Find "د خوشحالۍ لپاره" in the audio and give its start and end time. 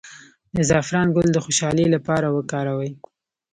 1.33-2.27